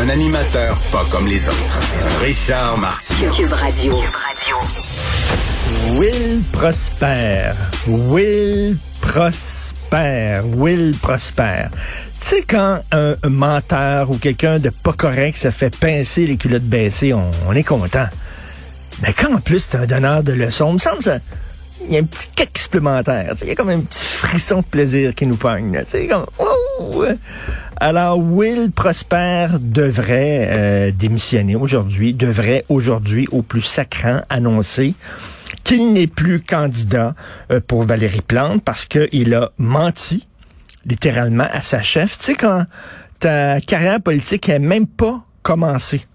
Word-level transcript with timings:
Un 0.00 0.08
animateur 0.08 0.76
pas 0.90 1.04
comme 1.10 1.26
les 1.26 1.48
autres. 1.48 1.80
Richard 2.20 2.78
Martineau. 2.78 3.32
Cube 3.32 3.52
Radio. 3.52 3.98
Will 5.92 6.42
Prosper. 6.52 7.52
Will 7.86 8.76
Prosper. 9.00 10.40
Will 10.56 10.96
Prosper. 11.00 11.66
Tu 12.20 12.28
sais, 12.28 12.42
quand 12.42 12.80
un, 12.92 13.16
un 13.22 13.28
menteur 13.28 14.10
ou 14.10 14.18
quelqu'un 14.18 14.58
de 14.58 14.70
pas 14.70 14.92
correct 14.92 15.38
se 15.38 15.50
fait 15.50 15.74
pincer 15.76 16.26
les 16.26 16.36
culottes 16.36 16.62
baissées, 16.62 17.14
on, 17.14 17.30
on 17.46 17.52
est 17.52 17.62
content. 17.62 18.08
Mais 19.02 19.12
quand 19.12 19.34
en 19.34 19.40
plus 19.40 19.60
c'est 19.70 19.76
un 19.78 19.86
donneur 19.86 20.22
de 20.22 20.32
leçons, 20.32 20.70
il 20.70 20.74
me 20.74 20.78
semble 20.78 21.02
ça. 21.02 21.18
Il 21.86 21.92
y 21.92 21.96
a 21.96 22.00
un 22.00 22.04
petit 22.04 22.28
kick 22.34 22.56
supplémentaire. 22.56 23.28
tu 23.32 23.38
sais, 23.38 23.44
Il 23.44 23.48
y 23.48 23.52
a 23.52 23.54
comme 23.54 23.68
un 23.68 23.80
petit 23.80 24.02
frisson 24.02 24.58
de 24.58 24.64
plaisir 24.64 25.14
qui 25.14 25.26
nous 25.26 25.36
pogne. 25.36 25.72
là, 25.74 25.82
sais, 25.86 26.06
comme, 26.06 26.24
oh! 26.38 27.04
Alors, 27.86 28.18
Will 28.18 28.70
Prosper 28.70 29.48
devrait 29.60 30.48
euh, 30.48 30.90
démissionner 30.90 31.54
aujourd'hui, 31.54 32.14
devrait 32.14 32.64
aujourd'hui, 32.70 33.28
au 33.30 33.42
plus 33.42 33.60
sacrant, 33.60 34.22
annoncer 34.30 34.94
qu'il 35.64 35.92
n'est 35.92 36.06
plus 36.06 36.40
candidat 36.40 37.14
euh, 37.52 37.60
pour 37.60 37.82
Valérie 37.82 38.22
Plante 38.22 38.64
parce 38.64 38.86
qu'il 38.86 39.34
a 39.34 39.50
menti 39.58 40.26
littéralement 40.86 41.46
à 41.52 41.60
sa 41.60 41.82
chef. 41.82 42.16
Tu 42.16 42.24
sais, 42.24 42.34
quand 42.36 42.64
ta 43.20 43.60
carrière 43.60 44.00
politique 44.00 44.48
n'a 44.48 44.58
même 44.58 44.86
pas 44.86 45.22
commencé. 45.42 46.06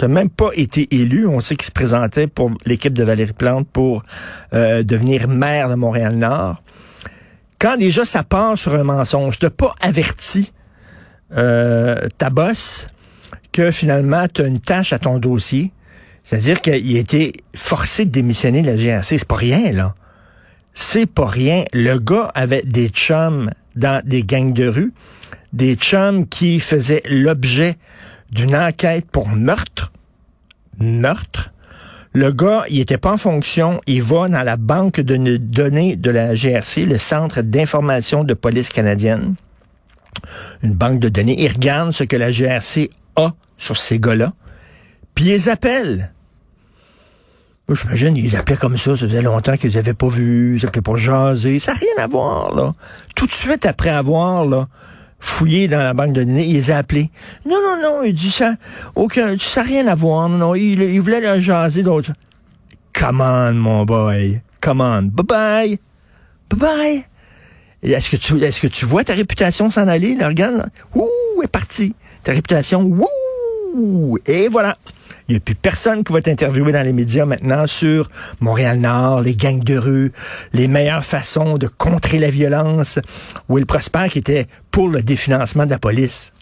Tu 0.00 0.08
même 0.08 0.30
pas 0.30 0.50
été 0.54 0.88
élu. 0.90 1.28
On 1.28 1.38
sait 1.40 1.54
qu'il 1.54 1.66
se 1.66 1.70
présentait 1.70 2.26
pour 2.26 2.50
l'équipe 2.66 2.92
de 2.92 3.04
Valérie 3.04 3.34
Plante 3.34 3.68
pour 3.72 4.02
euh, 4.52 4.82
devenir 4.82 5.28
maire 5.28 5.68
de 5.68 5.76
Montréal-Nord. 5.76 6.60
Quand 7.60 7.76
déjà 7.76 8.04
ça 8.04 8.24
part 8.24 8.58
sur 8.58 8.74
un 8.74 8.82
mensonge, 8.82 9.38
t'as 9.38 9.50
pas 9.50 9.76
averti 9.80 10.50
ta 11.34 12.30
boss 12.30 12.86
que 13.52 13.70
finalement 13.70 14.26
tu 14.32 14.42
as 14.42 14.46
une 14.46 14.60
tâche 14.60 14.92
à 14.92 14.98
ton 14.98 15.18
dossier. 15.18 15.72
C'est-à-dire 16.24 16.60
qu'il 16.60 16.96
a 16.96 16.98
été 16.98 17.34
forcé 17.54 18.06
de 18.06 18.10
démissionner 18.10 18.62
de 18.62 18.66
la 18.66 18.76
GRC. 18.76 19.18
C'est 19.18 19.28
pas 19.28 19.36
rien, 19.36 19.72
là. 19.72 19.94
C'est 20.72 21.06
pas 21.06 21.26
rien. 21.26 21.64
Le 21.72 21.98
gars 21.98 22.32
avait 22.34 22.62
des 22.62 22.88
chums 22.88 23.50
dans 23.76 24.02
des 24.04 24.24
gangs 24.24 24.52
de 24.52 24.66
rue, 24.66 24.92
des 25.52 25.76
chums 25.76 26.26
qui 26.26 26.60
faisaient 26.60 27.02
l'objet 27.08 27.76
d'une 28.32 28.56
enquête 28.56 29.06
pour 29.10 29.28
meurtre. 29.28 29.92
Meurtre. 30.78 31.52
Le 32.12 32.32
gars, 32.32 32.64
il 32.70 32.80
était 32.80 32.98
pas 32.98 33.12
en 33.12 33.18
fonction. 33.18 33.80
Il 33.86 34.02
va 34.02 34.28
dans 34.28 34.42
la 34.42 34.56
banque 34.56 35.00
de 35.00 35.36
données 35.36 35.96
de 35.96 36.10
la 36.10 36.34
GRC, 36.34 36.86
le 36.86 36.98
Centre 36.98 37.42
d'information 37.42 38.24
de 38.24 38.34
police 38.34 38.70
canadienne. 38.70 39.34
Une 40.62 40.74
banque 40.74 41.00
de 41.00 41.08
données. 41.08 41.42
Il 41.42 41.52
regarde 41.52 41.92
ce 41.92 42.04
que 42.04 42.16
la 42.16 42.30
GRC 42.30 42.90
a 43.16 43.32
sur 43.58 43.76
ces 43.76 43.98
gars-là. 43.98 44.32
Puis 45.14 45.32
ils 45.32 45.48
appellent. 45.48 46.12
Moi, 47.68 47.78
j'imagine, 47.80 48.16
ils 48.16 48.36
appelaient 48.36 48.58
comme 48.58 48.76
ça, 48.76 48.94
ça 48.94 49.06
faisait 49.06 49.22
longtemps 49.22 49.56
qu'ils 49.56 49.74
n'avaient 49.74 49.94
pas 49.94 50.08
vu, 50.08 50.58
ils 50.58 50.66
appelaient 50.66 50.82
pour 50.82 50.98
jaser. 50.98 51.58
Ça 51.58 51.72
n'a 51.72 51.78
rien 51.78 52.04
à 52.04 52.06
voir, 52.06 52.54
là. 52.54 52.74
Tout 53.14 53.26
de 53.26 53.32
suite 53.32 53.64
après 53.64 53.88
avoir, 53.88 54.44
là, 54.44 54.68
fouillé 55.18 55.66
dans 55.66 55.78
la 55.78 55.94
banque 55.94 56.12
de 56.12 56.24
données, 56.24 56.46
ils 56.46 56.70
les. 56.70 57.10
Non, 57.46 57.56
non, 57.62 57.80
non, 57.82 58.02
il 58.02 58.14
dit 58.14 58.30
ça, 58.30 58.56
aucun, 58.94 59.38
ça 59.38 59.62
n'a 59.62 59.68
rien 59.68 59.86
à 59.86 59.94
voir, 59.94 60.28
non, 60.28 60.36
non, 60.36 60.54
il, 60.54 60.82
il 60.82 61.00
voulait 61.00 61.22
leur 61.22 61.40
jaser 61.40 61.82
d'autres. 61.82 62.12
Come 62.92 63.22
on, 63.22 63.54
mon 63.54 63.84
boy. 63.84 64.42
Come 64.60 64.80
on. 64.80 65.02
Bye-bye. 65.02 65.78
Bye-bye. 66.50 67.04
Est-ce 67.92 68.08
que 68.08 68.16
tu, 68.16 68.42
est-ce 68.42 68.60
que 68.60 68.66
tu 68.66 68.86
vois 68.86 69.04
ta 69.04 69.12
réputation 69.12 69.68
s'en 69.70 69.88
aller, 69.88 70.14
là? 70.14 70.28
Regarde. 70.28 70.70
Ouh, 70.94 71.42
est 71.42 71.48
partie. 71.48 71.94
Ta 72.22 72.32
réputation, 72.32 72.82
ouh, 72.82 74.18
et 74.26 74.48
voilà. 74.48 74.78
Il 75.28 75.32
n'y 75.32 75.36
a 75.38 75.40
plus 75.40 75.54
personne 75.54 76.04
qui 76.04 76.12
va 76.12 76.20
t'interviewer 76.20 76.72
dans 76.72 76.82
les 76.82 76.92
médias 76.92 77.24
maintenant 77.24 77.66
sur 77.66 78.10
Montréal-Nord, 78.40 79.22
les 79.22 79.34
gangs 79.34 79.62
de 79.62 79.78
rue, 79.78 80.12
les 80.52 80.68
meilleures 80.68 81.04
façons 81.04 81.56
de 81.56 81.66
contrer 81.66 82.18
la 82.18 82.30
violence. 82.30 82.98
Will 83.48 83.64
Prosper 83.64 84.08
qui 84.10 84.18
était 84.18 84.46
pour 84.70 84.88
le 84.88 85.02
définancement 85.02 85.64
de 85.64 85.70
la 85.70 85.78
police. 85.78 86.32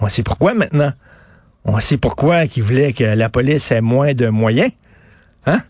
On 0.00 0.08
sait 0.08 0.22
pourquoi 0.22 0.52
maintenant. 0.52 0.92
On 1.64 1.78
sait 1.80 1.96
pourquoi 1.96 2.46
qu'il 2.46 2.62
voulait 2.62 2.92
que 2.92 3.04
la 3.04 3.28
police 3.30 3.70
ait 3.70 3.80
moins 3.80 4.12
de 4.12 4.28
moyens. 4.28 4.70
Hein? 5.46 5.62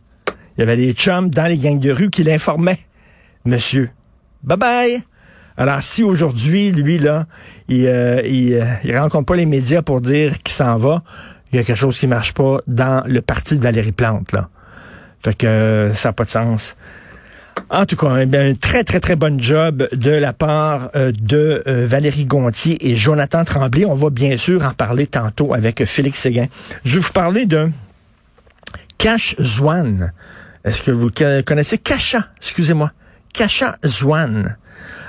Il 0.56 0.60
y 0.60 0.62
avait 0.62 0.77
des 0.77 0.92
chums 0.92 1.31
dans 1.31 1.47
les 1.47 1.56
gangs 1.56 1.78
de 1.78 1.91
rue 1.91 2.10
qui 2.10 2.25
l'informaient. 2.25 2.81
Monsieur, 3.44 3.91
bye 4.43 4.56
bye! 4.56 5.03
Alors, 5.56 5.83
si 5.83 6.03
aujourd'hui, 6.03 6.71
lui, 6.71 6.97
là, 6.99 7.27
il, 7.69 7.87
euh, 7.87 8.23
il, 8.25 8.55
euh, 8.55 8.65
il 8.83 8.97
rencontre 8.97 9.27
pas 9.27 9.37
les 9.37 9.45
médias 9.45 9.83
pour 9.83 10.01
dire 10.01 10.39
qu'il 10.39 10.55
s'en 10.55 10.77
va, 10.78 11.03
il 11.53 11.56
y 11.56 11.59
a 11.59 11.65
quelque 11.65 11.77
chose 11.77 11.99
qui 11.99 12.06
marche 12.06 12.33
pas 12.33 12.61
dans 12.67 13.05
le 13.06 13.21
parti 13.21 13.56
de 13.56 13.62
Valérie 13.62 13.93
Plante, 13.93 14.33
là. 14.33 14.49
Fait 15.23 15.34
que 15.34 15.47
euh, 15.47 15.93
ça 15.93 16.09
n'a 16.09 16.12
pas 16.15 16.25
de 16.25 16.31
sens. 16.31 16.77
En 17.69 17.84
tout 17.84 17.97
cas, 17.97 18.06
un, 18.06 18.33
un, 18.33 18.55
très, 18.55 18.84
très, 18.84 19.01
très 19.01 19.17
bon 19.17 19.39
job 19.39 19.87
de 19.93 20.11
la 20.11 20.33
part 20.33 20.91
euh, 20.97 21.12
de 21.12 21.62
Valérie 21.67 22.25
Gontier 22.25 22.78
et 22.89 22.97
Jonathan 22.97 23.45
Tremblay. 23.45 23.84
On 23.84 23.95
va 23.95 24.09
bien 24.09 24.39
sûr 24.39 24.65
en 24.65 24.72
parler 24.72 25.07
tantôt 25.07 25.53
avec 25.53 25.84
Félix 25.84 26.21
Séguin. 26.21 26.47
Je 26.87 26.95
vais 26.95 27.01
vous 27.01 27.12
parler 27.12 27.45
de 27.45 27.69
Cash 28.97 29.37
Zwan. 29.39 30.15
Est-ce 30.65 30.81
que 30.81 30.91
vous 30.91 31.11
connaissez 31.45 31.77
Kasha? 31.77 32.28
Excusez-moi. 32.39 32.93
Kasha 33.33 33.77
Zwan. 33.87 34.57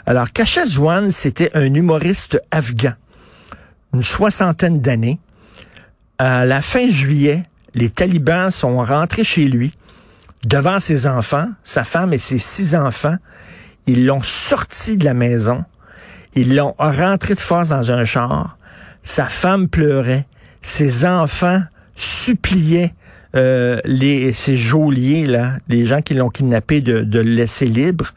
Alors, 0.06 0.32
Kasha 0.32 0.66
Zwan, 0.66 1.12
c'était 1.12 1.52
un 1.56 1.74
humoriste 1.74 2.42
afghan, 2.52 2.94
une 3.94 4.04
soixantaine 4.04 4.82
d'années. 4.82 5.20
À 6.18 6.46
la 6.46 6.62
fin 6.62 6.90
juillet, 6.90 7.46
les 7.74 7.90
talibans 7.90 8.52
sont 8.52 8.84
rentrés 8.84 9.24
chez 9.24 9.46
lui, 9.46 9.72
devant 10.44 10.80
ses 10.80 11.08
enfants, 11.08 11.50
sa 11.64 11.84
femme 11.84 12.14
et 12.14 12.18
ses 12.18 12.40
six 12.40 12.76
enfants. 12.76 13.18
Ils 13.88 14.06
l'ont 14.06 14.22
sorti 14.22 14.98
de 14.98 15.06
la 15.06 15.14
maison. 15.14 15.64
Ils 16.36 16.56
l'ont 16.56 16.76
rentré 16.78 17.36
de 17.36 17.40
force 17.40 17.70
dans 17.70 17.92
un 17.92 18.04
char. 18.04 18.58
Sa 19.04 19.26
femme 19.26 19.68
pleurait. 19.68 20.28
Ses 20.62 21.06
enfants 21.06 21.64
suppliaient 21.96 22.94
euh, 23.36 23.80
les, 23.86 24.34
ces 24.34 24.58
geôliers, 24.58 25.25
là, 25.25 25.53
les 25.68 25.86
gens 25.86 26.02
qui 26.02 26.14
l'ont 26.14 26.30
kidnappé, 26.30 26.81
de, 26.81 27.02
de 27.02 27.19
le 27.19 27.31
laisser 27.31 27.66
libre. 27.66 28.14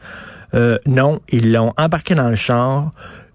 Euh, 0.53 0.77
non, 0.85 1.19
ils 1.29 1.51
l'ont 1.51 1.73
embarqué 1.77 2.15
dans 2.15 2.29
le 2.29 2.35
char. 2.35 2.91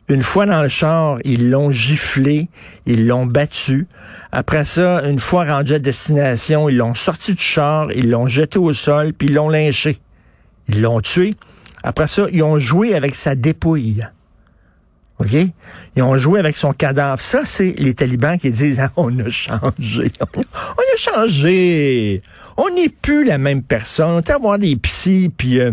Une 0.08 0.22
fois 0.22 0.44
dans 0.44 0.62
le 0.62 0.68
char, 0.68 1.18
ils 1.24 1.50
l'ont 1.50 1.70
giflé, 1.70 2.48
ils 2.84 3.06
l'ont 3.06 3.26
battu. 3.26 3.86
Après 4.32 4.64
ça, 4.64 5.02
une 5.08 5.20
fois 5.20 5.44
rendu 5.44 5.74
à 5.74 5.78
destination, 5.78 6.68
ils 6.68 6.76
l'ont 6.76 6.94
sorti 6.94 7.34
du 7.34 7.42
char, 7.42 7.92
ils 7.92 8.10
l'ont 8.10 8.26
jeté 8.26 8.58
au 8.58 8.72
sol, 8.72 9.12
puis 9.12 9.28
ils 9.28 9.34
l'ont 9.34 9.48
lynché. 9.48 9.98
Ils 10.68 10.82
l'ont 10.82 11.00
tué. 11.00 11.34
Après 11.82 12.08
ça, 12.08 12.26
ils 12.32 12.42
ont 12.42 12.58
joué 12.58 12.94
avec 12.94 13.14
sa 13.14 13.34
dépouille. 13.34 14.04
OK? 15.20 15.36
Ils 15.96 16.02
ont 16.02 16.16
joué 16.16 16.40
avec 16.40 16.56
son 16.56 16.72
cadavre. 16.72 17.20
Ça, 17.20 17.42
c'est 17.44 17.74
les 17.78 17.94
talibans 17.94 18.38
qui 18.38 18.50
disent 18.50 18.80
ah, 18.80 18.90
on 18.96 19.16
a 19.18 19.28
changé. 19.28 20.12
On 20.34 20.40
a 20.40 20.96
changé. 20.96 22.22
On 22.56 22.70
n'est 22.74 22.88
plus 22.88 23.24
la 23.24 23.38
même 23.38 23.62
personne. 23.62 24.22
On 24.26 24.32
avoir 24.32 24.58
des 24.58 24.76
psys, 24.76 25.30
puis 25.36 25.60
euh, 25.60 25.72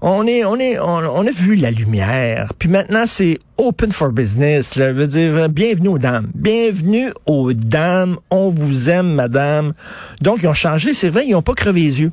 on 0.00 0.26
est, 0.26 0.44
on 0.44 0.56
est, 0.56 0.78
on, 0.78 1.26
a 1.26 1.30
vu 1.30 1.56
la 1.56 1.70
lumière. 1.70 2.52
Puis 2.58 2.68
maintenant, 2.68 3.04
c'est 3.06 3.38
open 3.58 3.92
for 3.92 4.10
business. 4.10 4.76
Là. 4.76 4.94
Je 4.94 5.02
dire, 5.02 5.48
bienvenue 5.50 5.88
aux 5.88 5.98
dames. 5.98 6.30
Bienvenue 6.34 7.12
aux 7.26 7.52
dames. 7.52 8.16
On 8.30 8.48
vous 8.48 8.88
aime, 8.88 9.14
madame. 9.14 9.74
Donc, 10.22 10.42
ils 10.42 10.48
ont 10.48 10.54
changé. 10.54 10.94
C'est 10.94 11.10
vrai, 11.10 11.26
ils 11.26 11.32
n'ont 11.32 11.42
pas 11.42 11.54
crevé 11.54 11.82
les 11.82 12.00
yeux. 12.00 12.12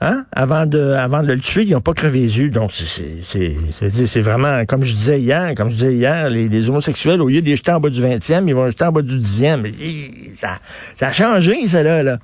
Hein? 0.00 0.24
Avant 0.32 0.64
de, 0.66 0.80
avant 0.80 1.22
de 1.22 1.32
le 1.32 1.40
tuer, 1.40 1.64
ils 1.64 1.72
n'ont 1.72 1.80
pas 1.80 1.92
crevé 1.92 2.20
les 2.20 2.38
yeux. 2.38 2.50
Donc, 2.50 2.70
c'est 2.72 4.20
vraiment, 4.20 4.64
comme 4.64 4.84
je 4.84 4.94
disais 4.94 5.20
hier, 5.20 5.54
comme 5.56 5.70
je 5.70 5.74
disais 5.74 5.94
hier, 5.94 6.30
les, 6.30 6.48
les 6.48 6.70
homosexuels, 6.70 7.20
au 7.20 7.28
lieu 7.28 7.42
de 7.42 7.46
les 7.46 7.56
jeter 7.56 7.72
en 7.72 7.80
bas 7.80 7.90
du 7.90 8.00
20e, 8.00 8.44
ils 8.46 8.54
vont 8.54 8.64
les 8.64 8.70
jeter 8.70 8.84
en 8.84 8.92
bas 8.92 9.02
du 9.02 9.18
10e. 9.18 10.34
Ça, 10.34 10.58
ça 10.94 11.08
a 11.08 11.12
changé, 11.12 11.66
ça 11.66 11.82
là. 11.82 12.02
là. 12.02 12.18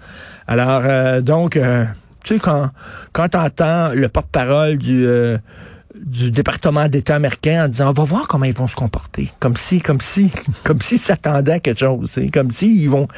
Alors, 0.47 0.83
euh, 0.85 1.21
donc, 1.21 1.57
euh, 1.57 1.85
tu 2.23 2.35
sais, 2.35 2.41
quand, 2.41 2.71
quand 3.13 3.29
t'entends 3.29 3.91
le 3.93 4.09
porte-parole 4.09 4.79
du, 4.79 5.05
euh, 5.07 5.39
du 5.95 6.31
département 6.31 6.89
d'État 6.89 7.17
américain 7.17 7.65
en 7.65 7.69
disant 7.69 7.91
on 7.91 7.93
va 7.93 8.05
voir 8.05 8.29
comment 8.29 8.45
ils 8.45 8.55
vont 8.55 8.67
se 8.67 8.77
comporter, 8.77 9.31
comme 9.41 9.57
si, 9.57 9.81
comme 9.81 10.01
si, 10.01 10.31
comme 10.65 10.81
si 10.81 10.99
s'attendaient 10.99 11.53
à 11.53 11.61
quelque 11.61 11.81
chose, 11.81 12.21
comme 12.33 12.51
si 12.51 12.83
ils 12.83 12.91
vont. 12.91 13.09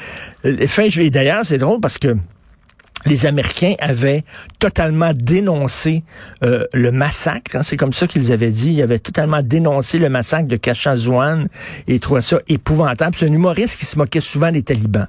Euh, 0.45 0.67
fin 0.67 0.89
juillet. 0.89 1.11
D'ailleurs, 1.11 1.45
c'est 1.45 1.59
drôle 1.59 1.81
parce 1.81 1.99
que 1.99 2.17
les 3.07 3.25
Américains 3.25 3.75
avaient 3.79 4.25
totalement 4.59 5.13
dénoncé 5.15 6.03
euh, 6.43 6.67
le 6.73 6.91
massacre. 6.93 7.57
Hein, 7.57 7.63
c'est 7.63 7.77
comme 7.77 7.93
ça 7.93 8.07
qu'ils 8.07 8.33
avaient 8.33 8.51
dit. 8.51 8.73
Ils 8.73 8.83
avaient 8.83 8.99
totalement 8.99 9.43
dénoncé 9.43 9.99
le 9.99 10.09
massacre 10.09 10.49
de 10.49 10.57
Kachazouane 10.57 11.49
et 11.87 11.95
ils 11.95 12.01
trouvaient 12.01 12.23
ça 12.23 12.39
épouvantable. 12.49 13.15
C'est 13.17 13.27
un 13.27 13.33
humoriste 13.33 13.79
qui 13.79 13.87
se 13.87 13.97
moquait 13.97 14.21
souvent 14.21 14.51
des 14.51 14.63
talibans. 14.63 15.09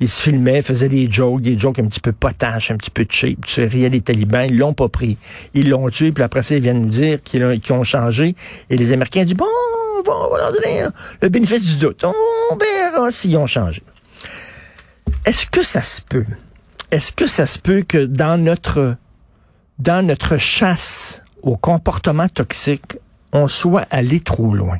Il 0.00 0.08
se 0.08 0.22
filmait, 0.22 0.62
faisait 0.62 0.88
des 0.88 1.10
jokes, 1.10 1.40
des 1.40 1.58
jokes 1.58 1.78
un 1.78 1.86
petit 1.86 2.00
peu 2.00 2.12
potaches, 2.12 2.70
un 2.70 2.76
petit 2.76 2.90
peu 2.90 3.06
cheap. 3.08 3.44
Tu 3.46 3.64
riais 3.64 3.90
des 3.90 4.02
talibans, 4.02 4.46
ils 4.48 4.56
l'ont 4.56 4.74
pas 4.74 4.88
pris. 4.88 5.16
Ils 5.54 5.68
l'ont 5.70 5.88
tué, 5.88 6.12
puis 6.12 6.22
après 6.22 6.42
ça, 6.42 6.54
ils 6.54 6.62
viennent 6.62 6.82
nous 6.82 6.88
dire 6.88 7.22
qu'ils 7.22 7.44
ont, 7.44 7.84
changé. 7.84 8.34
Et 8.68 8.76
les 8.76 8.92
Américains 8.92 9.24
disent, 9.24 9.36
bon, 9.36 9.46
on 10.06 10.30
va 10.30 10.38
leur 10.38 10.52
donner 10.52 10.84
le 11.22 11.28
bénéfice 11.28 11.64
du 11.64 11.76
doute. 11.76 12.04
On 12.04 12.56
verra 12.56 13.10
s'ils 13.10 13.36
ont 13.36 13.46
changé. 13.46 13.82
Est-ce 15.24 15.46
que 15.46 15.62
ça 15.62 15.80
se 15.82 16.00
peut? 16.02 16.24
Est-ce 16.90 17.12
que 17.12 17.26
ça 17.26 17.46
se 17.46 17.58
peut 17.58 17.82
que 17.86 18.04
dans 18.04 18.42
notre, 18.42 18.96
dans 19.78 20.04
notre 20.04 20.38
chasse 20.38 21.22
au 21.42 21.56
comportement 21.56 22.28
toxique, 22.28 22.96
on 23.32 23.48
soit 23.48 23.86
allé 23.90 24.20
trop 24.20 24.54
loin? 24.54 24.78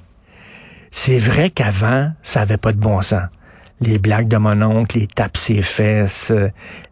C'est 0.90 1.18
vrai 1.18 1.50
qu'avant, 1.50 2.12
ça 2.22 2.40
avait 2.40 2.56
pas 2.56 2.72
de 2.72 2.78
bon 2.78 3.02
sens. 3.02 3.24
Les 3.80 3.98
blagues 3.98 4.26
de 4.26 4.38
mon 4.38 4.60
oncle, 4.62 4.98
les 4.98 5.06
tapes 5.06 5.36
ses 5.36 5.62
fesses, 5.62 6.32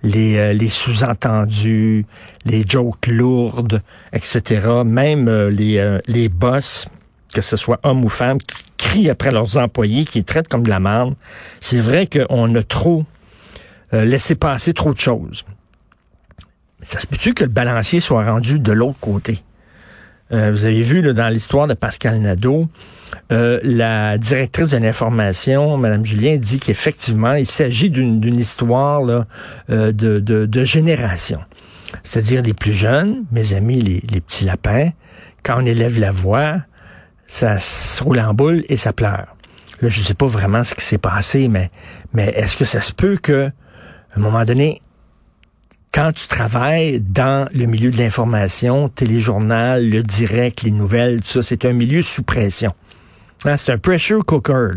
les, 0.03 0.37
euh, 0.37 0.53
les 0.53 0.69
sous-entendus, 0.69 2.07
les 2.45 2.65
jokes 2.65 3.09
lourdes, 3.09 3.83
etc. 4.13 4.83
Même 4.85 5.27
euh, 5.27 5.51
les, 5.51 5.79
euh, 5.79 5.99
les 6.07 6.29
boss, 6.29 6.87
que 7.35 7.41
ce 7.41 7.57
soit 7.57 7.81
hommes 7.83 8.05
ou 8.05 8.09
femmes, 8.09 8.39
qui 8.39 8.63
crient 8.77 9.11
après 9.11 9.33
leurs 9.33 9.57
employés, 9.57 10.05
qui 10.05 10.23
traitent 10.23 10.47
comme 10.47 10.63
de 10.63 10.71
la 10.71 10.79
merde. 10.79 11.15
C'est 11.61 11.81
vrai 11.81 12.07
qu'on 12.07 12.55
a 12.55 12.63
trop 12.63 13.05
euh, 13.95 14.05
laisser 14.05 14.35
passer 14.35 14.75
trop 14.75 14.93
de 14.93 14.99
choses. 14.99 15.45
Ça 16.83 16.99
se 16.99 17.07
peut-tu 17.07 17.35
que 17.35 17.45
le 17.45 17.51
balancier 17.51 18.01
soit 18.01 18.25
rendu 18.25 18.59
de 18.59 18.73
l'autre 18.73 18.99
côté? 19.01 19.39
Euh, 20.33 20.51
vous 20.51 20.65
avez 20.65 20.83
vu 20.83 21.03
dans 21.15 21.33
l'histoire 21.33 21.69
de 21.69 21.75
Pascal 21.75 22.19
Nadeau, 22.21 22.69
euh, 23.31 23.61
la 23.63 24.19
directrice 24.19 24.71
de 24.71 24.77
l'information, 24.77 25.77
Mme 25.77 26.05
Julien, 26.05 26.37
dit 26.37 26.59
qu'effectivement, 26.59 27.35
il 27.35 27.47
s'agit 27.47 27.91
d'une 27.91 28.39
histoire 28.39 29.25
de, 29.69 29.93
de, 29.93 30.65
génération. 30.65 31.41
C'est-à-dire 32.03 32.43
les 32.43 32.55
plus 32.55 32.73
jeunes, 32.73 33.25
mes 33.31 33.53
amis, 33.53 33.81
les, 33.81 34.21
petits 34.21 34.45
lapins, 34.45 34.91
quand 35.45 35.63
on 35.63 35.67
élève 35.67 36.01
la 36.01 36.11
voix, 36.11 36.57
ça 37.29 37.59
se 37.59 38.03
roule 38.03 38.19
en 38.19 38.35
boule 38.35 38.63
et 38.69 38.77
ça 38.77 38.93
pleure. 38.93 39.37
Là, 39.81 39.89
je 39.89 40.01
ne 40.01 40.05
sais 40.05 40.15
pas 40.15 40.27
vraiment 40.27 40.65
ce 40.65 40.75
qui 40.75 40.85
s'est 40.85 40.99
passé, 40.99 41.47
mais, 41.47 41.71
mais 42.13 42.33
est-ce 42.37 42.57
que 42.57 42.65
ça 42.65 42.81
se 42.81 42.93
peut 42.93 43.17
que 43.17 43.51
à 44.17 44.19
un 44.19 44.23
moment 44.23 44.47
donné, 44.47 44.81
quand 45.93 46.13
tu 46.13 46.27
travailles 46.27 47.01
dans 47.01 47.51
le 47.53 47.67
milieu 47.67 47.91
de 47.91 47.99
l'information, 47.99 48.89
téléjournal, 48.89 49.89
le 49.91 50.03
direct, 50.03 50.63
les 50.63 50.71
nouvelles, 50.71 51.21
tout 51.21 51.29
ça, 51.29 51.43
c'est 51.43 51.67
un 51.67 51.75
milieu 51.75 52.01
sous 52.01 52.23
pression. 52.23 52.75
Hein, 53.45 53.59
c'est 53.59 53.73
un 53.73 53.79
pressure 53.79 54.25
cooker. 54.25 54.71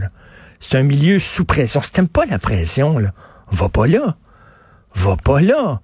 C'est 0.60 0.78
un 0.78 0.84
milieu 0.84 1.20
sous 1.20 1.46
pression. 1.46 1.82
Si 1.82 1.92
t'aimes 1.92 2.10
pas 2.10 2.26
la 2.26 2.38
pression, 2.38 3.00
là, 3.00 3.14
va 3.50 3.70
pas 3.70 3.88
là. 3.88 4.18
Va 4.96 5.16
pas 5.16 5.40
là. 5.40 5.80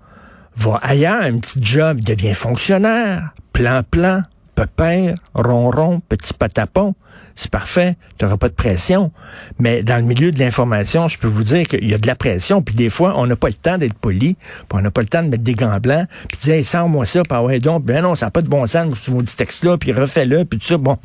Va 0.58 0.80
ailleurs, 0.84 1.22
un 1.22 1.40
petit 1.40 1.63
job, 1.63 2.01
deviens 2.01 2.34
fonctionnaire. 2.34 3.30
Plan, 3.54 3.84
plan 3.90 4.24
pépère, 4.56 5.16
ronron, 5.34 6.00
petit 6.00 6.34
patapon, 6.34 6.96
c'est 7.36 7.52
parfait, 7.52 7.98
tu 8.18 8.25
n'auras 8.25 8.38
pas 8.38 8.48
de 8.48 8.54
pression. 8.54 9.12
Mais 9.60 9.84
dans 9.84 9.98
le 9.98 10.04
milieu 10.04 10.31
de 10.31 10.40
l'information, 10.40 11.07
je 11.07 11.19
peux 11.19 11.28
vous 11.28 11.44
dire 11.44 11.68
qu'il 11.68 11.88
y 11.88 11.94
a 11.94 11.98
de 11.98 12.07
la 12.07 12.16
pression, 12.16 12.62
puis 12.62 12.74
des 12.74 12.90
fois, 12.90 13.13
on 13.18 13.28
n'a 13.28 13.36
pas 13.36 13.50
le 13.50 13.54
temps 13.54 13.78
d'être 13.78 13.94
poli, 13.94 14.36
puis 14.36 14.66
on 14.72 14.81
n'a 14.81 14.92
pas 14.92 15.02
le 15.02 15.07
temps 15.07 15.22
de 15.22 15.28
mettre 15.28 15.44
des 15.44 15.54
gants 15.54 15.78
blancs, 15.80 16.07
puis 16.30 16.40
dire, 16.42 16.56
hey, 16.56 16.63
sors-moi 16.63 17.06
ça, 17.06 17.22
puis 17.24 17.38
ouais, 17.38 17.60
donc, 17.60 17.84
ben 17.84 18.02
non, 18.02 18.16
ça 18.16 18.28
n'a 18.28 18.31
pas 18.31 18.42
de 18.42 18.48
bon 18.48 18.66
sens, 18.66 18.98
ce 19.00 19.12
maudit 19.12 19.36
texte-là, 19.36 19.78
puis 19.78 19.92
refais-le, 19.92 20.46
puis 20.46 20.58
tout 20.60 20.66
ça, 20.66 20.78
bon. 20.78 20.98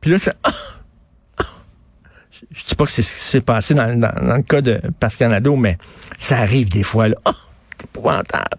Puis 0.00 0.10
là, 0.10 0.18
c'est... 0.18 0.36
Je 2.50 2.64
dis 2.64 2.74
pas 2.76 2.84
que 2.84 2.92
c'est 2.92 3.02
ce 3.02 3.14
qui 3.14 3.20
s'est 3.20 3.40
passé 3.40 3.74
dans, 3.74 3.86
le 3.86 4.42
cas 4.42 4.60
de 4.60 4.80
Pascal 5.00 5.30
Nadeau, 5.30 5.56
mais 5.56 5.76
ça 6.18 6.38
arrive 6.38 6.68
des 6.68 6.82
fois, 6.82 7.08
là. 7.08 7.16
Oh, 7.80 7.84
épouvantable. 7.84 8.58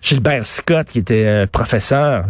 Gilbert 0.00 0.46
Scott, 0.46 0.88
qui 0.88 1.00
était 1.00 1.26
euh, 1.26 1.46
professeur 1.46 2.24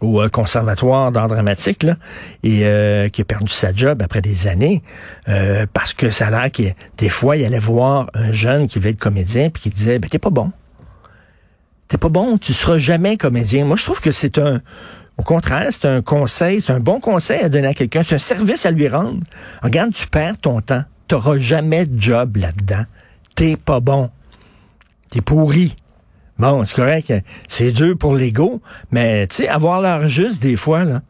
au 0.00 0.20
euh, 0.20 0.28
conservatoire 0.28 1.12
d'art 1.12 1.28
dramatique 1.28 1.82
là, 1.82 1.96
et 2.42 2.64
euh, 2.64 3.08
qui 3.08 3.22
a 3.22 3.24
perdu 3.24 3.52
sa 3.52 3.72
job 3.72 4.02
après 4.02 4.20
des 4.20 4.46
années 4.46 4.82
euh, 5.28 5.66
parce 5.72 5.92
que 5.92 6.10
ça 6.10 6.28
a 6.28 6.30
l'air 6.30 6.52
que 6.52 6.62
des 6.96 7.08
fois 7.08 7.36
il 7.36 7.44
allait 7.44 7.58
voir 7.58 8.08
un 8.14 8.32
jeune 8.32 8.66
qui 8.66 8.78
voulait 8.78 8.92
être 8.92 8.98
comédien 8.98 9.50
puis 9.50 9.62
qui 9.64 9.70
disait 9.70 9.98
ben 9.98 10.08
t'es 10.08 10.18
pas 10.18 10.30
bon. 10.30 10.52
T'es 11.88 11.98
pas 11.98 12.08
bon 12.08 12.38
tu 12.38 12.52
seras 12.52 12.78
jamais 12.78 13.16
comédien. 13.16 13.64
Moi 13.64 13.76
je 13.76 13.84
trouve 13.84 14.00
que 14.00 14.12
c'est 14.12 14.38
un 14.38 14.60
au 15.16 15.22
contraire 15.22 15.68
c'est 15.70 15.86
un 15.86 16.02
conseil 16.02 16.60
c'est 16.60 16.72
un 16.72 16.80
bon 16.80 17.00
conseil 17.00 17.40
à 17.40 17.48
donner 17.48 17.68
à 17.68 17.74
quelqu'un. 17.74 18.02
C'est 18.02 18.16
un 18.16 18.18
service 18.18 18.66
à 18.66 18.70
lui 18.70 18.88
rendre. 18.88 19.20
Regarde 19.62 19.92
tu 19.92 20.06
perds 20.06 20.38
ton 20.38 20.60
temps. 20.60 20.84
T'auras 21.08 21.38
jamais 21.38 21.86
de 21.86 21.98
job 21.98 22.36
là-dedans. 22.36 22.84
T'es 23.34 23.56
pas 23.56 23.80
bon. 23.80 24.10
T'es 25.10 25.22
pourri 25.22 25.74
Bon, 26.38 26.64
c'est 26.64 26.76
correct. 26.76 27.12
C'est 27.48 27.72
dur 27.72 27.96
pour 27.98 28.14
l'ego, 28.14 28.62
mais 28.92 29.26
tu 29.26 29.36
sais, 29.36 29.48
avoir 29.48 29.80
l'air 29.80 30.06
juste 30.06 30.40
des 30.40 30.56
fois, 30.56 30.84
là. 30.84 31.02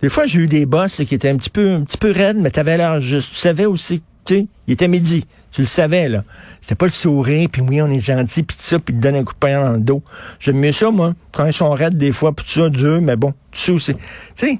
Des 0.00 0.08
fois, 0.08 0.26
j'ai 0.26 0.40
eu 0.40 0.48
des 0.48 0.66
boss 0.66 1.00
qui 1.06 1.14
étaient 1.14 1.28
un 1.28 1.36
petit 1.36 1.50
peu, 1.50 1.70
un 1.74 1.82
petit 1.82 1.98
peu 1.98 2.10
raides, 2.10 2.36
mais 2.36 2.50
t'avais 2.50 2.76
l'air 2.76 3.00
juste. 3.00 3.30
Tu 3.30 3.36
savais 3.36 3.66
aussi, 3.66 4.02
tu 4.24 4.34
sais, 4.34 4.46
il 4.66 4.72
était 4.72 4.88
midi. 4.88 5.24
Tu 5.52 5.60
le 5.60 5.66
savais, 5.68 6.08
là. 6.08 6.24
C'était 6.60 6.74
pas 6.74 6.86
le 6.86 6.90
sourire, 6.90 7.48
puis 7.52 7.62
oui, 7.62 7.80
on 7.80 7.88
est 7.88 8.00
gentil, 8.00 8.42
puis 8.42 8.56
ça, 8.58 8.80
puis 8.80 8.92
te 8.92 9.00
donne 9.00 9.14
un 9.14 9.22
coup 9.22 9.34
de 9.34 9.38
poing 9.38 9.64
dans 9.64 9.72
le 9.74 9.78
dos. 9.78 10.02
J'aime 10.40 10.56
mieux 10.56 10.72
ça, 10.72 10.90
moi. 10.90 11.14
Quand 11.30 11.46
ils 11.46 11.52
sont 11.52 11.70
raides, 11.70 11.96
des 11.96 12.10
fois, 12.10 12.34
puis 12.34 12.44
tout 12.44 12.50
ça, 12.50 12.68
dur, 12.68 13.00
mais 13.00 13.14
bon, 13.14 13.32
tu 13.52 13.60
sais 13.60 13.72
aussi. 13.72 13.94
Tu 13.94 14.00
sais, 14.34 14.58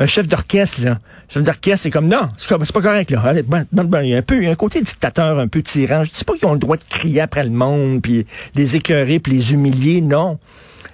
un 0.00 0.06
chef 0.06 0.26
d'orchestre, 0.26 0.82
là. 0.82 0.92
Un 0.92 0.98
chef 1.32 1.42
d'orchestre, 1.42 1.82
c'est 1.82 1.90
comme, 1.90 2.08
non, 2.08 2.30
c'est 2.38 2.48
pas 2.48 2.80
correct, 2.80 3.10
là. 3.10 3.34
Ben, 3.46 3.66
ben, 3.70 3.84
ben, 3.84 4.02
il 4.02 4.08
y 4.08 4.14
a 4.14 4.18
un 4.18 4.22
peu, 4.22 4.38
il 4.38 4.44
y 4.44 4.46
a 4.46 4.50
un 4.50 4.54
côté 4.54 4.80
dictateur, 4.80 5.38
un 5.38 5.46
peu 5.46 5.62
tyran. 5.62 6.04
Je 6.04 6.10
dis 6.10 6.24
pas 6.24 6.34
qu'ils 6.36 6.46
ont 6.46 6.54
le 6.54 6.58
droit 6.58 6.78
de 6.78 6.82
crier 6.88 7.20
après 7.20 7.42
le 7.44 7.50
monde, 7.50 8.00
puis 8.00 8.26
les 8.54 8.76
écœurer, 8.76 9.20
puis 9.20 9.34
les 9.34 9.52
humilier, 9.52 10.00
non. 10.00 10.38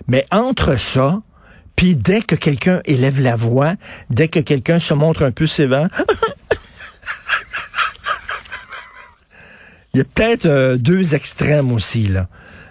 Mais 0.08 0.26
entre 0.32 0.76
ça, 0.76 1.22
puis 1.76 1.94
dès 1.94 2.20
que 2.20 2.34
quelqu'un 2.34 2.80
élève 2.84 3.20
la 3.20 3.36
voix, 3.36 3.74
dès 4.10 4.26
que 4.26 4.40
quelqu'un 4.40 4.80
se 4.80 4.92
montre 4.92 5.22
un 5.22 5.30
peu 5.30 5.46
sévère, 5.46 5.88
il 9.94 9.98
y 9.98 10.00
a 10.00 10.04
peut-être 10.04 10.46
euh, 10.46 10.76
deux 10.76 11.14
extrêmes 11.14 11.70
aussi, 11.70 12.08
là. 12.08 12.26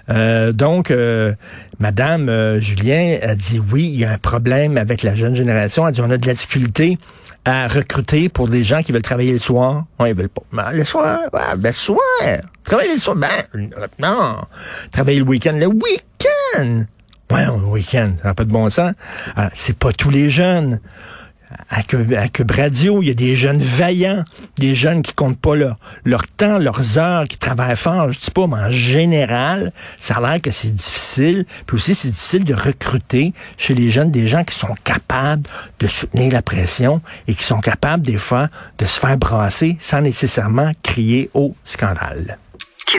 Euh, 0.10 0.52
donc, 0.52 0.92
euh, 0.92 1.34
Madame 1.80 2.30
euh, 2.30 2.60
Julien 2.60 3.18
a 3.22 3.36
dit 3.36 3.62
oui, 3.72 3.84
il 3.86 4.00
y 4.00 4.06
a 4.06 4.12
un 4.12 4.18
problème 4.18 4.78
avec 4.78 5.04
la 5.04 5.16
jeune 5.16 5.36
génération. 5.36 5.88
Elle 5.88 5.94
dit 5.94 6.02
on 6.02 6.10
a 6.10 6.18
de 6.18 6.28
la 6.28 6.34
difficulté 6.34 6.98
à 7.44 7.68
recruter 7.68 8.30
pour 8.30 8.48
des 8.48 8.64
gens 8.64 8.82
qui 8.82 8.92
veulent 8.92 9.02
travailler 9.02 9.34
le 9.34 9.40
soir. 9.40 9.86
Ouais, 10.00 10.12
ils 10.12 10.16
veulent 10.16 10.30
pas. 10.30 10.44
Ben, 10.52 10.72
le 10.72 10.84
soir, 10.84 11.20
ben, 11.32 11.60
le 11.62 11.72
soir. 11.72 12.00
Travailler 12.64 12.94
le 12.94 13.00
soir, 13.00 13.16
ben 13.16 13.30
non. 14.00 14.38
Travailler 14.92 15.20
le 15.20 15.26
week-end, 15.26 15.54
le 15.54 15.68
week-end. 15.68 16.86
Ouais, 17.32 17.46
le 17.46 17.68
week-end, 17.68 18.14
ça 18.22 18.30
n'a 18.30 18.34
pas 18.34 18.44
de 18.44 18.52
bon 18.52 18.70
sens. 18.70 18.94
C'est 19.54 19.78
pas 19.78 19.92
tous 19.92 20.10
les 20.10 20.30
jeunes 20.30 20.80
à 21.70 21.84
Cube, 21.84 22.52
Radio, 22.52 23.02
il 23.02 23.08
y 23.08 23.12
a 23.12 23.14
des 23.14 23.36
jeunes 23.36 23.60
vaillants, 23.60 24.24
des 24.58 24.75
jeunes 24.75 25.02
qui 25.02 25.14
comptent 25.14 25.40
pas 25.40 25.56
leur, 25.56 25.78
leur 26.04 26.28
temps, 26.28 26.58
leurs 26.58 26.98
heures, 26.98 27.25
qui 27.28 27.38
travaillent 27.38 27.75
fort. 27.75 28.12
Je 28.12 28.20
dis 28.20 28.32
pas, 28.32 28.48
mais 28.48 28.56
en 28.56 28.70
général, 28.70 29.72
ça 30.00 30.16
a 30.16 30.22
l'air 30.22 30.42
que 30.42 30.52
c'est 30.52 30.74
difficile. 30.74 31.46
Puis 31.66 31.78
aussi, 31.78 31.96
c'est 31.96 32.10
difficile 32.10 32.44
de 32.44 32.54
recruter 32.54 33.34
chez 33.58 33.74
les 33.74 33.90
jeunes 33.90 34.12
des 34.12 34.28
gens 34.28 34.44
qui 34.44 34.56
sont 34.56 34.75
capables 34.84 35.44
de 35.80 35.88
soutenir 35.88 36.32
la 36.34 36.42
pression 36.42 37.02
et 37.28 37.34
qui 37.34 37.44
sont 37.44 37.60
capables, 37.60 38.06
des 38.06 38.18
fois, 38.18 38.50
de 38.78 38.86
se 38.86 39.00
faire 39.00 39.18
brasser 39.18 39.78
sans 39.80 40.02
nécessairement 40.02 40.72
crier 40.84 41.30
au 41.34 41.56
scandale. 41.64 42.38